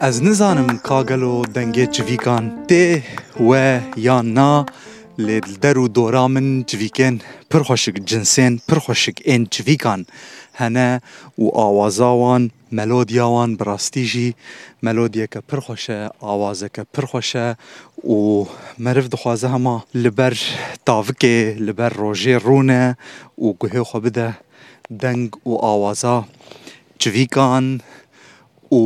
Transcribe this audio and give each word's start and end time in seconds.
Ez 0.00 0.20
nizanim 0.20 0.78
ka 0.86 1.02
gelo 1.02 1.44
dengê 1.54 1.86
civîkan 1.94 2.44
tê 2.68 3.02
we 3.48 3.66
yan 3.96 4.26
na 4.34 4.50
lê 5.26 5.38
li 5.48 5.56
der 5.62 5.76
û 5.84 5.94
dora 5.94 6.28
min 6.28 6.48
civîkên 6.68 7.14
pir 7.50 7.62
xweşik 7.68 7.96
cinsên 8.08 8.52
pir 8.68 8.78
xweşik 8.84 9.16
ên 9.32 9.42
civîkan. 9.54 10.00
Hene 10.52 11.00
û 11.42 11.44
awaza 11.66 12.10
wan 12.22 12.42
melodiya 12.70 13.26
wan 13.34 13.50
bi 13.58 13.64
rastî 13.70 14.04
jî 14.12 14.28
melodyeke 14.82 15.40
pir 15.40 15.60
xweş 15.66 15.84
e 15.90 16.00
awazeke 16.32 16.84
pir 16.94 17.04
xweş 17.10 17.30
e 17.46 17.48
û 18.14 18.46
meriv 18.84 19.06
dixwaze 19.12 19.48
hema 19.54 19.76
li 20.02 20.10
ber 20.18 20.34
tavikê 20.86 21.36
li 21.66 21.72
ber 21.78 21.92
rojê 22.02 22.36
rûne 22.46 22.84
û 23.44 23.46
guhê 23.60 23.82
xwe 23.88 23.98
bide. 24.04 24.28
Deng 25.02 25.30
û 25.50 25.52
awaza 25.72 26.24
civîkan 26.98 27.80
û 28.78 28.82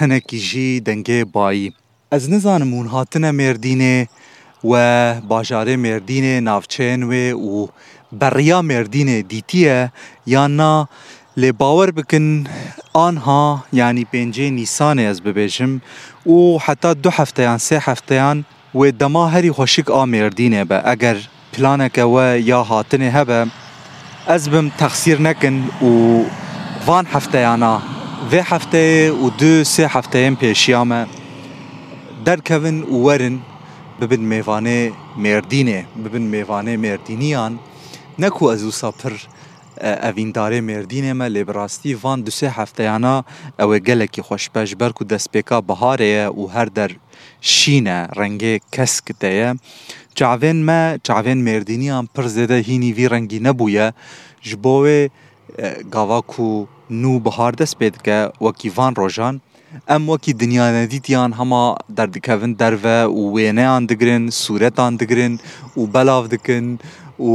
hinekî 0.00 0.38
jî 0.48 0.68
dengê 0.86 1.20
bayî. 1.34 1.68
Ez 2.16 2.24
nizanim 2.28 2.70
hûn 2.76 2.88
hatine 2.94 3.30
Mêrdînê 3.40 3.96
we 4.70 4.86
bajarê 5.30 5.76
Mêrdînê 5.86 6.36
navçeyên 6.48 7.02
wê 7.10 7.26
û 7.50 7.68
beriya 8.20 8.58
Mêrdînê 8.70 9.18
dîtiye 9.30 9.90
yan 10.26 10.56
na 10.56 10.86
lê 11.40 11.50
bawer 11.60 11.90
bikin 11.96 12.48
anha 12.94 13.44
yanî 13.72 14.04
pêncê 14.12 14.46
Nîsanê 14.58 15.04
ez 15.10 15.18
bibêjim 15.26 15.72
û 16.26 16.58
heta 16.66 17.04
du 17.04 17.10
hefteyan 17.10 17.58
sê 17.58 17.78
hefteyan 17.88 18.44
wê 18.74 19.00
dema 19.00 19.32
herî 19.32 19.50
xweşik 19.56 19.90
a 19.90 20.02
Mêrdînê 20.14 20.62
be 20.70 20.78
eger 20.92 21.18
planeke 21.52 22.04
we 22.14 22.26
ya 22.50 22.60
hatinê 22.70 23.10
hebe 23.18 23.40
ez 24.34 24.52
bim 24.52 24.66
texsîr 24.80 25.18
nekin 25.24 25.56
û 25.82 25.90
van 26.86 27.04
hefteyana 27.14 27.97
في 28.30 28.40
هفته 28.40 29.12
و 29.12 29.30
دو 29.30 29.64
سه 29.64 29.86
هفته 29.86 30.18
ام 30.18 30.36
پیشیامه 30.36 31.06
درکوین 32.24 32.82
و 32.82 32.94
ورن 32.94 33.40
ببن 34.00 34.20
میوانه 34.20 34.92
مردینه 35.16 35.86
ببن 36.04 36.22
میوانه 36.22 36.76
مردینیان 36.76 37.58
نکو 38.18 38.44
از 38.46 38.62
او 38.62 38.70
سپر 38.70 39.12
اویندارê 39.80 40.60
mêrdînê 40.60 41.12
me 41.14 41.28
lêbirastî 41.34 41.96
van 42.04 42.26
du 42.26 42.30
sê 42.30 42.48
hefteyana 42.48 43.24
ew 43.58 43.76
ê 43.76 43.78
gelekî 43.78 44.20
xweşbeş 44.20 44.80
ber 44.80 44.92
ku 44.92 45.04
destpêka 45.04 45.58
biharê 45.68 46.02
ye 46.02 46.28
û 46.28 46.52
her 46.52 46.76
der 46.76 46.90
şîn 47.40 47.86
e 47.86 48.08
rengê 48.20 48.60
kesk 48.72 49.20
de 49.20 49.26
ye 49.26 49.54
çavên 50.14 50.56
me 50.68 50.98
çavên 51.06 51.40
mêrdîniyan 51.48 52.06
pir 52.14 52.24
zêde 52.36 52.58
hînî 52.68 52.96
vî 52.96 53.10
rengî 53.10 53.40
nebûye 53.44 53.92
ji 54.42 54.64
bo 54.64 54.86
wê 54.86 55.10
gava 55.94 56.20
ku 56.22 56.68
nû 56.90 57.24
bihar 57.24 57.52
dest 57.58 57.74
pê 57.80 57.88
dike 57.94 58.32
wekî 58.38 58.70
van 58.76 58.94
rojan. 58.96 59.40
Em 59.88 60.06
wekî 60.06 60.40
dinya 60.40 60.72
nedîtiyan 60.72 61.38
hema 61.38 61.76
derdikevin 61.96 62.58
derve 62.58 62.98
û 63.18 63.20
wêneyan 63.36 63.88
digirin 63.88 64.30
sûretan 64.30 64.98
digirin 64.98 65.40
û 65.76 65.92
belav 65.94 66.30
dikin 66.30 66.80
û 67.20 67.32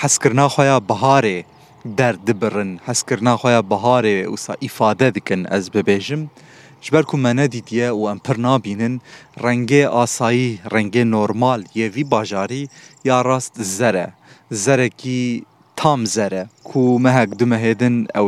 hezkirina 0.00 0.46
xwe 0.46 0.64
ya 0.64 0.78
biharê 0.90 1.44
derdibirin 1.84 2.80
hezkirina 2.86 3.34
xwe 3.40 3.50
ya 3.50 3.60
biharê 3.60 4.26
wisa 4.32 4.54
îfade 4.60 5.14
dikin 5.14 5.46
ez 5.56 5.68
bibêjim. 5.68 6.28
Ji 6.82 6.92
ber 6.92 7.04
ku 7.04 7.16
me 7.16 7.32
nedîtiye 7.36 7.88
û 7.90 8.10
em 8.12 8.18
pir 8.18 8.42
nabînin 8.42 9.00
rengê 9.38 9.86
asayî 10.02 10.58
rengê 10.74 11.10
normal 11.10 11.60
yê 11.74 11.94
vî 11.94 12.10
bajarî 12.10 12.68
ya 13.04 13.24
rast 13.24 13.54
zer 13.62 13.94
e 13.94 14.08
zerekî 14.50 15.44
تام 15.82 16.04
زره 16.04 16.48
كو 16.64 16.98
مهك 16.98 17.28
دمه 17.28 17.56
هيدن 17.56 18.06
أو 18.16 18.26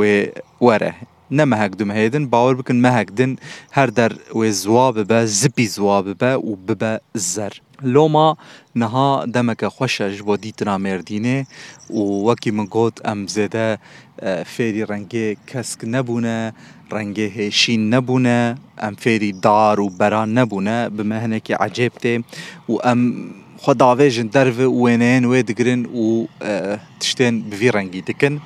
وره. 0.60 0.94
نه 1.30 1.44
مهك 1.44 1.70
دمه 1.70 1.94
هيدن 1.94 2.26
باور 2.26 2.54
بكن 2.54 2.82
مهك 2.82 3.10
دن 3.10 3.36
هر 3.72 3.86
در 3.86 4.12
و 4.34 4.50
زواب 4.50 5.02
به 5.06 5.26
زبي 5.26 5.66
زواب 5.66 6.18
به 6.18 6.36
و 6.36 6.56
به 6.56 7.00
زر. 7.14 7.52
لوما 7.82 8.36
نها 8.76 9.26
دمك 9.26 9.66
خوشج 9.66 10.20
و 10.26 10.36
دیتنا 10.36 10.78
مردینه 10.78 11.46
و 11.90 12.00
وکی 12.30 12.50
من 12.50 12.64
گوت 12.64 13.06
ام 13.06 13.26
زده 13.26 13.78
آه، 14.22 14.42
فیری 14.42 14.84
رنگه 14.84 15.36
کسک 15.46 15.78
نبونه 15.84 16.52
رنگه 16.90 17.24
هشین 17.24 17.94
نبونه 17.94 18.54
ام 18.78 18.94
فیری 18.94 19.32
دار 19.32 19.80
و 19.80 19.88
بران 19.88 20.38
نبونه 20.38 20.88
به 20.88 21.02
مهنه 21.02 21.40
که 21.40 21.56
عجیب 21.56 21.92
ده. 22.02 22.24
و 22.68 22.72
ام 22.84 23.30
خو 23.58 23.72
داوي 23.72 24.08
جن 24.08 24.28
درف 24.28 24.58
وينين 24.58 25.26
وي 25.26 25.42
دغرن 25.42 25.86
و 25.94 26.26
تشتن 27.00 27.40
بفيرنغي 27.40 28.00
دكن 28.00 28.38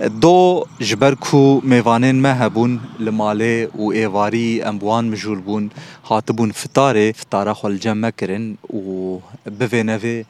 دو 0.00 0.66
جبركو 0.80 1.60
ميفانين 1.64 2.14
ما 2.14 2.46
هبون 2.46 2.80
لمالي 3.00 3.68
و 3.78 3.92
ايفاري 3.92 4.62
امبوان 4.62 5.10
مجولبون 5.10 5.70
هاتبون 6.10 6.52
فطاري 6.52 7.12
فطاره 7.12 7.52
خو 7.52 7.68
الجمع 7.68 8.10
كرن 8.10 8.56
و 8.70 9.18
بفينافي 9.46 10.24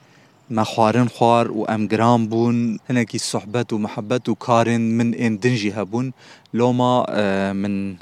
ما 0.50 0.64
خوارن 0.64 1.08
خوار 1.08 1.50
و 1.50 1.64
امغرام 1.68 2.26
بون. 2.26 2.78
هناكي 2.90 3.18
صحبت 3.18 3.72
ومحبت 3.72 4.28
وكارن 4.28 4.80
من 4.80 5.14
اندنجي 5.14 5.72
هبون. 5.72 6.12
لوما 6.54 7.06
آه، 7.08 7.52
من 7.52 7.96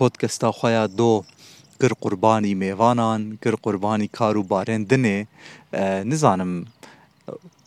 بودكاستا 0.00 0.50
خويا 0.50 0.86
دو 0.86 1.22
كر 1.80 1.92
قرباني 1.92 2.54
ميفانان 2.54 3.36
كر 3.44 3.54
قرباني 3.54 4.06
كارو 4.06 4.42
بارين 4.42 4.86
دني 4.86 5.26
آه، 5.74 6.02
نزانم 6.02 6.64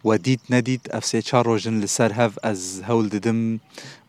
وديت 0.04 0.40
نديت 0.50 0.90
افسي 0.90 1.22
تشاروجن 1.22 1.80
لسر 1.80 2.12
هف 2.14 2.40
از 2.44 2.82
هول 2.86 3.10
ددم 3.10 3.60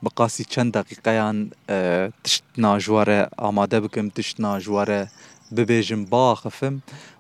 بقاسي 0.03 0.45
چند 0.45 0.73
دقيقه 0.73 1.11
يان 1.11 1.51
آه، 1.71 2.13
تشت 2.25 2.43
ناجوار 2.59 3.29
آماده 3.39 3.81
بكم 3.81 4.09
تشت 4.09 4.41
ناجوار 4.41 5.07
ببيجم 5.53 6.05
با 6.05 6.35
خفم. 6.35 6.79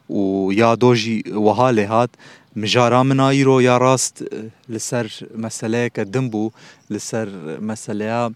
و 0.08 0.52
يا 0.52 0.74
دوجي 0.74 1.24
وهاله 1.32 1.86
هات 1.86 2.10
مجارا 2.56 3.02
من 3.02 3.20
ايرو 3.20 3.60
يا 3.60 3.78
راست 3.78 4.22
آه، 4.22 4.50
لسر 4.68 5.10
مساله 5.34 5.88
كدمبو 5.88 6.50
لسر 6.90 7.28
مساله 7.60 8.30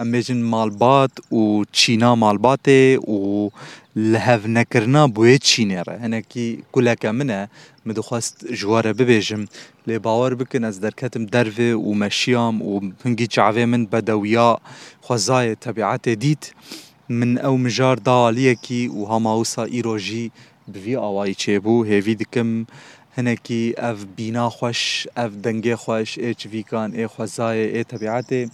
امجن 0.00 0.42
مالبات 0.42 1.10
و 1.32 1.64
چينا 1.72 2.14
مالباتي 2.14 2.96
و 2.96 3.50
لهف 3.98 4.46
نکردن 4.46 5.06
بوی 5.06 5.38
چی 5.38 5.64
نره؟ 5.64 5.98
هنکی 5.98 6.62
کلا 6.72 6.94
کمنه 6.94 7.48
مدخواست 7.86 8.52
جواره 8.52 8.92
ببیجم. 8.92 9.44
لی 9.86 9.98
باور 9.98 10.34
بکن 10.34 10.64
از 10.64 10.80
درکتم 10.80 11.26
درو 11.26 11.80
و 11.80 11.94
مشیام 11.94 12.62
و 12.62 12.80
هنگی 13.04 13.26
چعوه 13.26 13.64
من 13.64 13.86
بدویا 13.86 14.60
خوزای 15.00 15.54
طبیعت 15.54 16.08
دید. 16.08 16.54
من 17.08 17.38
أو 17.38 17.56
مجار 17.56 17.96
دالیه 17.96 18.54
کی 18.54 18.88
و 18.88 19.04
هماوسا 19.04 19.64
ایروژی 19.64 20.30
بوی 20.74 20.96
آوائی 20.96 21.34
چه 21.34 21.60
بو. 21.60 21.84
هیوی 21.84 22.14
دکم. 22.14 22.66
هنکی 23.16 23.74
اف 23.78 24.04
بینا 24.16 24.50
خوش 24.50 25.06
أو 25.16 25.28
دنگه 25.28 25.76
خوش 25.76 26.18
ای 26.18 26.34
چویکان 26.34 26.94
ای 26.94 27.06
خوزای 27.06 27.76
ای 27.76 27.84
طبیعت 27.84 28.50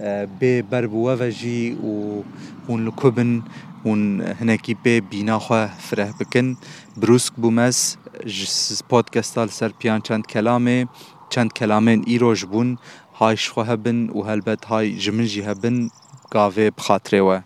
آه، 0.00 0.26
بی 0.26 0.62
بربوه 0.62 1.16
و 1.20 1.30
جی 1.30 1.72
و 1.72 2.22
اون 2.68 2.86
لکوبن. 2.86 3.42
اون 3.86 4.20
هنکی 4.20 4.74
به 4.74 5.00
بینا 5.00 5.38
خو 5.38 5.66
فره 5.66 6.12
بکن. 6.20 6.56
بروسک 6.96 7.32
بومس 7.34 7.96
جس 8.26 8.82
پودکستا 8.88 9.46
سر 9.46 9.68
پیان 9.68 10.00
چند 10.00 10.26
کلامه 10.26 10.88
چند 11.30 11.52
کلامین 11.52 12.04
ایروژ 12.06 12.44
بون 12.44 12.78
هایش 13.14 13.50
خو 13.50 13.60
هبن 13.60 14.10
و 14.10 14.22
هلبت 14.22 14.64
های 14.64 14.96
جمن 14.96 15.24
جی 15.24 15.42
هبن 15.42 15.90
گاوه 16.30 16.70
بخاطره 16.70 17.20
و 17.20 17.40